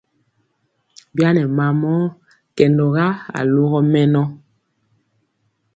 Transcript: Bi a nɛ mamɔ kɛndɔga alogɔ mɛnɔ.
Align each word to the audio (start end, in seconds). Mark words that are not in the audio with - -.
Bi 1.13 1.21
a 1.29 1.31
nɛ 1.35 1.43
mamɔ 1.57 1.93
kɛndɔga 2.55 3.05
alogɔ 3.39 3.79
mɛnɔ. 3.91 4.23